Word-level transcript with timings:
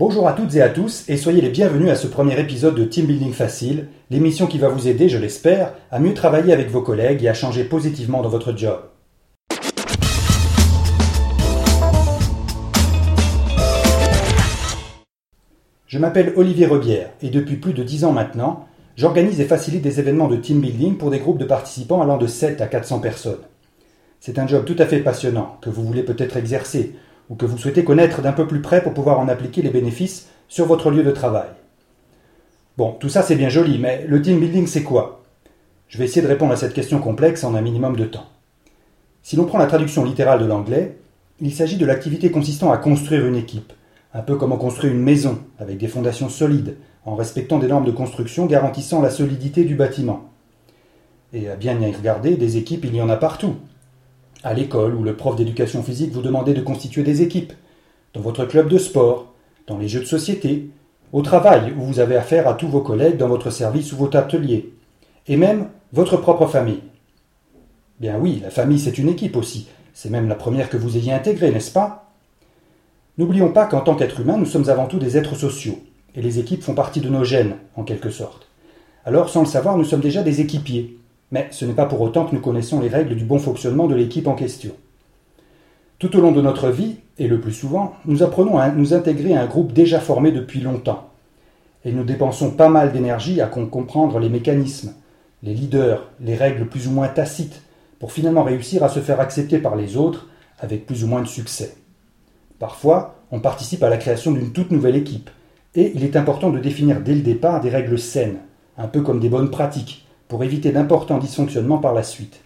Bonjour 0.00 0.26
à 0.26 0.32
toutes 0.32 0.54
et 0.54 0.62
à 0.62 0.70
tous 0.70 1.04
et 1.10 1.18
soyez 1.18 1.42
les 1.42 1.50
bienvenus 1.50 1.90
à 1.90 1.94
ce 1.94 2.06
premier 2.06 2.40
épisode 2.40 2.74
de 2.74 2.84
Team 2.84 3.04
Building 3.04 3.34
Facile, 3.34 3.88
l'émission 4.08 4.46
qui 4.46 4.56
va 4.56 4.70
vous 4.70 4.88
aider, 4.88 5.10
je 5.10 5.18
l'espère, 5.18 5.74
à 5.90 5.98
mieux 5.98 6.14
travailler 6.14 6.54
avec 6.54 6.70
vos 6.70 6.80
collègues 6.80 7.22
et 7.22 7.28
à 7.28 7.34
changer 7.34 7.64
positivement 7.64 8.22
dans 8.22 8.30
votre 8.30 8.56
job. 8.56 8.80
Je 15.86 15.98
m'appelle 15.98 16.32
Olivier 16.34 16.64
Rebière 16.64 17.10
et 17.20 17.28
depuis 17.28 17.56
plus 17.56 17.74
de 17.74 17.82
10 17.82 18.06
ans 18.06 18.12
maintenant, 18.12 18.68
j'organise 18.96 19.38
et 19.38 19.44
facilite 19.44 19.82
des 19.82 20.00
événements 20.00 20.28
de 20.28 20.36
team 20.36 20.62
building 20.62 20.96
pour 20.96 21.10
des 21.10 21.18
groupes 21.18 21.36
de 21.36 21.44
participants 21.44 22.00
allant 22.00 22.16
de 22.16 22.26
7 22.26 22.62
à 22.62 22.68
400 22.68 23.00
personnes. 23.00 23.42
C'est 24.18 24.38
un 24.38 24.46
job 24.46 24.64
tout 24.64 24.76
à 24.78 24.86
fait 24.86 25.00
passionnant 25.00 25.58
que 25.60 25.68
vous 25.68 25.84
voulez 25.84 26.02
peut-être 26.02 26.38
exercer 26.38 26.94
ou 27.30 27.36
que 27.36 27.46
vous 27.46 27.56
souhaitez 27.56 27.84
connaître 27.84 28.20
d'un 28.20 28.32
peu 28.32 28.46
plus 28.46 28.60
près 28.60 28.82
pour 28.82 28.92
pouvoir 28.92 29.18
en 29.20 29.28
appliquer 29.28 29.62
les 29.62 29.70
bénéfices 29.70 30.28
sur 30.48 30.66
votre 30.66 30.90
lieu 30.90 31.02
de 31.02 31.10
travail. 31.12 31.48
Bon, 32.76 32.92
tout 32.92 33.08
ça 33.08 33.22
c'est 33.22 33.36
bien 33.36 33.48
joli, 33.48 33.78
mais 33.78 34.04
le 34.06 34.20
team 34.20 34.40
building 34.40 34.66
c'est 34.66 34.82
quoi? 34.82 35.22
Je 35.88 35.96
vais 35.96 36.04
essayer 36.04 36.22
de 36.22 36.26
répondre 36.26 36.52
à 36.52 36.56
cette 36.56 36.74
question 36.74 36.98
complexe 36.98 37.44
en 37.44 37.54
un 37.54 37.62
minimum 37.62 37.96
de 37.96 38.04
temps. 38.04 38.26
Si 39.22 39.36
l'on 39.36 39.44
prend 39.44 39.58
la 39.58 39.66
traduction 39.66 40.04
littérale 40.04 40.40
de 40.40 40.46
l'anglais, 40.46 40.96
il 41.40 41.54
s'agit 41.54 41.76
de 41.76 41.86
l'activité 41.86 42.30
consistant 42.30 42.70
à 42.70 42.78
construire 42.78 43.26
une 43.26 43.36
équipe, 43.36 43.72
un 44.12 44.22
peu 44.22 44.36
comme 44.36 44.52
on 44.52 44.56
construit 44.56 44.90
une 44.90 45.02
maison, 45.02 45.38
avec 45.58 45.78
des 45.78 45.88
fondations 45.88 46.28
solides, 46.28 46.76
en 47.04 47.14
respectant 47.14 47.58
des 47.58 47.68
normes 47.68 47.84
de 47.84 47.90
construction 47.92 48.46
garantissant 48.46 49.00
la 49.00 49.10
solidité 49.10 49.64
du 49.64 49.74
bâtiment. 49.74 50.28
Et 51.32 51.48
à 51.48 51.56
bien 51.56 51.80
y 51.80 51.92
regarder, 51.92 52.36
des 52.36 52.56
équipes, 52.56 52.84
il 52.84 52.94
y 52.94 53.00
en 53.00 53.08
a 53.08 53.16
partout. 53.16 53.54
À 54.42 54.54
l'école 54.54 54.94
où 54.94 55.02
le 55.02 55.16
prof 55.16 55.36
d'éducation 55.36 55.82
physique 55.82 56.12
vous 56.12 56.22
demandait 56.22 56.54
de 56.54 56.62
constituer 56.62 57.02
des 57.02 57.20
équipes, 57.20 57.52
dans 58.14 58.22
votre 58.22 58.46
club 58.46 58.68
de 58.68 58.78
sport, 58.78 59.34
dans 59.66 59.76
les 59.76 59.88
jeux 59.88 60.00
de 60.00 60.06
société, 60.06 60.70
au 61.12 61.20
travail 61.22 61.74
où 61.76 61.82
vous 61.82 62.00
avez 62.00 62.16
affaire 62.16 62.48
à 62.48 62.54
tous 62.54 62.68
vos 62.68 62.80
collègues 62.80 63.18
dans 63.18 63.28
votre 63.28 63.50
service 63.50 63.92
ou 63.92 63.96
votre 63.96 64.16
atelier, 64.16 64.72
et 65.26 65.36
même 65.36 65.68
votre 65.92 66.16
propre 66.16 66.46
famille. 66.46 66.80
Bien 68.00 68.16
oui, 68.18 68.40
la 68.42 68.50
famille 68.50 68.78
c'est 68.78 68.96
une 68.96 69.10
équipe 69.10 69.36
aussi, 69.36 69.68
c'est 69.92 70.10
même 70.10 70.28
la 70.28 70.34
première 70.34 70.70
que 70.70 70.78
vous 70.78 70.96
ayez 70.96 71.12
intégrée, 71.12 71.50
n'est-ce 71.50 71.72
pas? 71.72 72.10
N'oublions 73.18 73.52
pas 73.52 73.66
qu'en 73.66 73.80
tant 73.80 73.94
qu'être 73.94 74.20
humain, 74.20 74.38
nous 74.38 74.46
sommes 74.46 74.70
avant 74.70 74.86
tout 74.86 74.98
des 74.98 75.18
êtres 75.18 75.36
sociaux, 75.36 75.80
et 76.14 76.22
les 76.22 76.38
équipes 76.38 76.62
font 76.62 76.74
partie 76.74 77.00
de 77.00 77.10
nos 77.10 77.24
gènes, 77.24 77.56
en 77.76 77.84
quelque 77.84 78.10
sorte. 78.10 78.48
Alors, 79.04 79.28
sans 79.28 79.40
le 79.40 79.46
savoir, 79.46 79.76
nous 79.76 79.84
sommes 79.84 80.00
déjà 80.00 80.22
des 80.22 80.40
équipiers, 80.40 80.98
mais 81.30 81.48
ce 81.50 81.64
n'est 81.64 81.74
pas 81.74 81.86
pour 81.86 82.00
autant 82.00 82.24
que 82.24 82.34
nous 82.34 82.40
connaissons 82.40 82.80
les 82.80 82.88
règles 82.88 83.16
du 83.16 83.24
bon 83.24 83.38
fonctionnement 83.38 83.86
de 83.86 83.94
l'équipe 83.94 84.26
en 84.26 84.34
question. 84.34 84.72
Tout 85.98 86.16
au 86.16 86.20
long 86.20 86.32
de 86.32 86.40
notre 86.40 86.70
vie, 86.70 86.96
et 87.18 87.28
le 87.28 87.40
plus 87.40 87.52
souvent, 87.52 87.94
nous 88.06 88.22
apprenons 88.22 88.58
à 88.58 88.70
nous 88.70 88.94
intégrer 88.94 89.34
à 89.34 89.42
un 89.42 89.46
groupe 89.46 89.72
déjà 89.72 90.00
formé 90.00 90.32
depuis 90.32 90.60
longtemps. 90.60 91.10
Et 91.84 91.92
nous 91.92 92.04
dépensons 92.04 92.50
pas 92.52 92.68
mal 92.68 92.92
d'énergie 92.92 93.40
à 93.40 93.46
comprendre 93.46 94.18
les 94.18 94.30
mécanismes, 94.30 94.94
les 95.42 95.54
leaders, 95.54 96.08
les 96.20 96.34
règles 96.34 96.66
plus 96.66 96.88
ou 96.88 96.90
moins 96.90 97.08
tacites, 97.08 97.62
pour 97.98 98.12
finalement 98.12 98.42
réussir 98.42 98.82
à 98.82 98.88
se 98.88 99.00
faire 99.00 99.20
accepter 99.20 99.58
par 99.58 99.76
les 99.76 99.96
autres 99.96 100.28
avec 100.58 100.86
plus 100.86 101.04
ou 101.04 101.06
moins 101.06 101.22
de 101.22 101.28
succès. 101.28 101.76
Parfois, 102.58 103.16
on 103.30 103.40
participe 103.40 103.82
à 103.82 103.90
la 103.90 103.96
création 103.96 104.32
d'une 104.32 104.52
toute 104.52 104.70
nouvelle 104.70 104.96
équipe, 104.96 105.30
et 105.74 105.92
il 105.94 106.02
est 106.02 106.16
important 106.16 106.50
de 106.50 106.58
définir 106.58 107.00
dès 107.00 107.14
le 107.14 107.20
départ 107.20 107.60
des 107.60 107.70
règles 107.70 107.98
saines, 107.98 108.38
un 108.76 108.88
peu 108.88 109.02
comme 109.02 109.20
des 109.20 109.28
bonnes 109.28 109.50
pratiques, 109.50 110.06
pour 110.30 110.44
éviter 110.44 110.70
d'importants 110.70 111.18
dysfonctionnements 111.18 111.78
par 111.78 111.92
la 111.92 112.04
suite. 112.04 112.40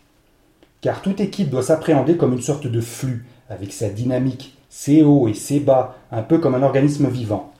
Car 0.80 1.02
toute 1.02 1.20
équipe 1.20 1.50
doit 1.50 1.62
s'appréhender 1.62 2.16
comme 2.16 2.32
une 2.32 2.40
sorte 2.40 2.66
de 2.66 2.80
flux, 2.80 3.26
avec 3.50 3.74
sa 3.74 3.90
dynamique, 3.90 4.56
ses 4.70 5.02
hauts 5.02 5.28
et 5.28 5.34
ses 5.34 5.60
bas, 5.60 5.94
un 6.10 6.22
peu 6.22 6.38
comme 6.38 6.54
un 6.54 6.62
organisme 6.62 7.08
vivant. 7.08 7.52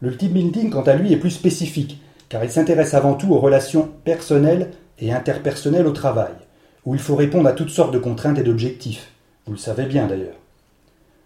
Le 0.00 0.16
team 0.16 0.30
building, 0.30 0.70
quant 0.70 0.82
à 0.82 0.94
lui, 0.94 1.12
est 1.12 1.16
plus 1.16 1.32
spécifique, 1.32 2.00
car 2.28 2.44
il 2.44 2.50
s'intéresse 2.50 2.94
avant 2.94 3.14
tout 3.14 3.32
aux 3.32 3.40
relations 3.40 3.90
personnelles 4.04 4.70
et 5.00 5.12
interpersonnelles 5.12 5.88
au 5.88 5.92
travail, 5.92 6.34
où 6.86 6.94
il 6.94 7.00
faut 7.00 7.16
répondre 7.16 7.48
à 7.48 7.52
toutes 7.52 7.70
sortes 7.70 7.92
de 7.92 7.98
contraintes 7.98 8.38
et 8.38 8.44
d'objectifs. 8.44 9.10
Vous 9.46 9.52
le 9.52 9.58
savez 9.58 9.86
bien 9.86 10.06
d'ailleurs. 10.06 10.38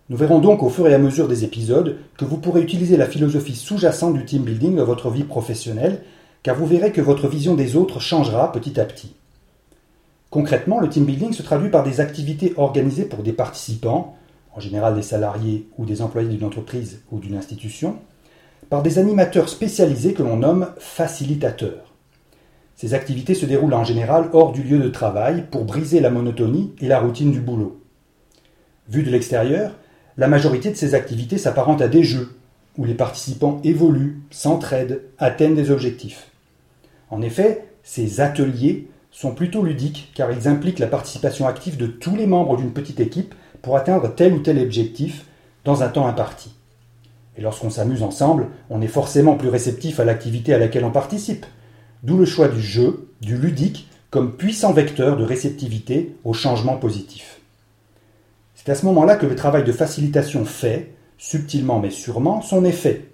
Nous 0.08 0.16
verrons 0.16 0.38
donc 0.38 0.62
au 0.62 0.70
fur 0.70 0.88
et 0.88 0.94
à 0.94 0.98
mesure 0.98 1.28
des 1.28 1.44
épisodes 1.44 1.98
que 2.16 2.24
vous 2.24 2.38
pourrez 2.38 2.62
utiliser 2.62 2.96
la 2.96 3.06
philosophie 3.06 3.54
sous-jacente 3.54 4.14
du 4.14 4.24
team 4.24 4.44
building 4.44 4.76
dans 4.76 4.84
votre 4.86 5.10
vie 5.10 5.24
professionnelle 5.24 6.00
car 6.46 6.54
vous 6.54 6.66
verrez 6.66 6.92
que 6.92 7.00
votre 7.00 7.26
vision 7.26 7.56
des 7.56 7.74
autres 7.74 7.98
changera 7.98 8.52
petit 8.52 8.78
à 8.78 8.84
petit. 8.84 9.16
Concrètement, 10.30 10.78
le 10.78 10.88
team 10.88 11.04
building 11.04 11.32
se 11.32 11.42
traduit 11.42 11.70
par 11.70 11.82
des 11.82 11.98
activités 11.98 12.54
organisées 12.56 13.06
pour 13.06 13.24
des 13.24 13.32
participants, 13.32 14.14
en 14.54 14.60
général 14.60 14.94
des 14.94 15.02
salariés 15.02 15.66
ou 15.76 15.84
des 15.84 16.02
employés 16.02 16.28
d'une 16.28 16.44
entreprise 16.44 17.00
ou 17.10 17.18
d'une 17.18 17.36
institution, 17.36 17.96
par 18.70 18.84
des 18.84 19.00
animateurs 19.00 19.48
spécialisés 19.48 20.14
que 20.14 20.22
l'on 20.22 20.36
nomme 20.36 20.68
facilitateurs. 20.78 21.92
Ces 22.76 22.94
activités 22.94 23.34
se 23.34 23.44
déroulent 23.44 23.74
en 23.74 23.82
général 23.82 24.30
hors 24.32 24.52
du 24.52 24.62
lieu 24.62 24.78
de 24.78 24.88
travail 24.88 25.46
pour 25.50 25.64
briser 25.64 25.98
la 25.98 26.10
monotonie 26.10 26.76
et 26.80 26.86
la 26.86 27.00
routine 27.00 27.32
du 27.32 27.40
boulot. 27.40 27.80
Vu 28.88 29.02
de 29.02 29.10
l'extérieur, 29.10 29.72
la 30.16 30.28
majorité 30.28 30.70
de 30.70 30.76
ces 30.76 30.94
activités 30.94 31.38
s'apparentent 31.38 31.82
à 31.82 31.88
des 31.88 32.04
jeux, 32.04 32.38
où 32.78 32.84
les 32.84 32.94
participants 32.94 33.60
évoluent, 33.64 34.20
s'entraident, 34.30 35.02
atteignent 35.18 35.56
des 35.56 35.72
objectifs. 35.72 36.30
En 37.10 37.22
effet, 37.22 37.64
ces 37.82 38.20
ateliers 38.20 38.88
sont 39.10 39.34
plutôt 39.34 39.62
ludiques 39.62 40.12
car 40.14 40.30
ils 40.30 40.48
impliquent 40.48 40.78
la 40.78 40.86
participation 40.86 41.46
active 41.46 41.76
de 41.76 41.86
tous 41.86 42.16
les 42.16 42.26
membres 42.26 42.56
d'une 42.56 42.72
petite 42.72 43.00
équipe 43.00 43.34
pour 43.62 43.76
atteindre 43.76 44.14
tel 44.14 44.34
ou 44.34 44.40
tel 44.40 44.58
objectif 44.58 45.24
dans 45.64 45.82
un 45.82 45.88
temps 45.88 46.06
imparti. 46.06 46.52
Et 47.36 47.42
lorsqu'on 47.42 47.70
s'amuse 47.70 48.02
ensemble, 48.02 48.48
on 48.70 48.80
est 48.80 48.88
forcément 48.88 49.36
plus 49.36 49.48
réceptif 49.48 50.00
à 50.00 50.04
l'activité 50.04 50.54
à 50.54 50.58
laquelle 50.58 50.84
on 50.84 50.90
participe, 50.90 51.46
d'où 52.02 52.16
le 52.16 52.24
choix 52.24 52.48
du 52.48 52.60
jeu, 52.60 53.10
du 53.20 53.36
ludique, 53.36 53.88
comme 54.10 54.36
puissant 54.36 54.72
vecteur 54.72 55.16
de 55.16 55.24
réceptivité 55.24 56.16
au 56.24 56.32
changement 56.32 56.76
positif. 56.76 57.40
C'est 58.54 58.70
à 58.70 58.74
ce 58.74 58.86
moment-là 58.86 59.16
que 59.16 59.26
le 59.26 59.34
travail 59.34 59.64
de 59.64 59.72
facilitation 59.72 60.44
fait, 60.44 60.94
subtilement 61.18 61.80
mais 61.80 61.90
sûrement, 61.90 62.40
son 62.40 62.64
effet, 62.64 63.08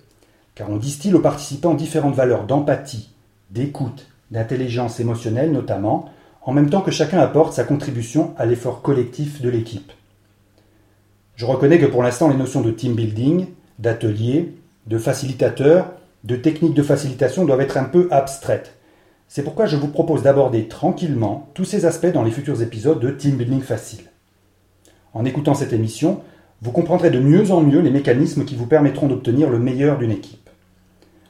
car 0.54 0.70
on 0.70 0.76
distille 0.76 1.14
aux 1.14 1.20
participants 1.20 1.74
différentes 1.74 2.14
valeurs 2.14 2.44
d'empathie, 2.44 3.10
d'écoute, 3.52 4.08
d'intelligence 4.30 4.98
émotionnelle 4.98 5.52
notamment, 5.52 6.06
en 6.42 6.52
même 6.52 6.70
temps 6.70 6.80
que 6.80 6.90
chacun 6.90 7.18
apporte 7.18 7.52
sa 7.52 7.64
contribution 7.64 8.34
à 8.38 8.46
l'effort 8.46 8.82
collectif 8.82 9.40
de 9.40 9.50
l'équipe. 9.50 9.92
Je 11.36 11.46
reconnais 11.46 11.78
que 11.78 11.86
pour 11.86 12.02
l'instant 12.02 12.28
les 12.28 12.36
notions 12.36 12.62
de 12.62 12.70
team 12.70 12.94
building, 12.94 13.46
d'atelier, 13.78 14.54
de 14.86 14.98
facilitateur, 14.98 15.92
de 16.24 16.36
technique 16.36 16.74
de 16.74 16.82
facilitation 16.82 17.44
doivent 17.44 17.60
être 17.60 17.76
un 17.76 17.84
peu 17.84 18.08
abstraites. 18.10 18.74
C'est 19.28 19.42
pourquoi 19.42 19.66
je 19.66 19.76
vous 19.76 19.88
propose 19.88 20.22
d'aborder 20.22 20.68
tranquillement 20.68 21.48
tous 21.54 21.64
ces 21.64 21.84
aspects 21.84 22.12
dans 22.12 22.22
les 22.22 22.30
futurs 22.30 22.62
épisodes 22.62 23.00
de 23.00 23.10
Team 23.10 23.36
Building 23.36 23.62
Facile. 23.62 24.04
En 25.14 25.24
écoutant 25.24 25.54
cette 25.54 25.72
émission, 25.72 26.20
vous 26.60 26.72
comprendrez 26.72 27.10
de 27.10 27.18
mieux 27.18 27.50
en 27.50 27.60
mieux 27.60 27.80
les 27.80 27.90
mécanismes 27.90 28.44
qui 28.44 28.56
vous 28.56 28.66
permettront 28.66 29.08
d'obtenir 29.08 29.50
le 29.50 29.58
meilleur 29.58 29.98
d'une 29.98 30.10
équipe. 30.10 30.48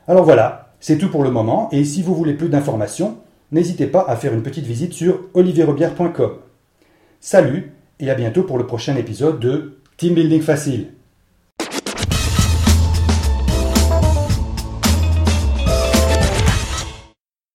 Alors 0.09 0.25
voilà, 0.25 0.72
c'est 0.83 0.99
tout 0.99 1.11
pour 1.11 1.23
le 1.23 1.31
moment, 1.31 1.69
et 1.71 1.85
si 1.85 2.03
vous 2.03 2.13
voulez 2.13 2.35
plus 2.35 2.49
d'informations, 2.49 3.19
n'hésitez 3.53 3.87
pas 3.87 4.05
à 4.09 4.17
faire 4.17 4.35
une 4.35 4.43
petite 4.43 4.67
visite 4.67 4.93
sur 4.93 5.21
olivierrobière.com. 5.33 6.33
Salut, 7.21 7.73
et 8.01 8.11
à 8.11 8.17
bientôt 8.17 8.43
pour 8.43 8.59
le 8.59 8.67
prochain 8.67 8.97
épisode 8.97 9.39
de 9.39 9.79
Team 9.97 10.15
Building 10.15 10.43
Facile. 10.43 10.89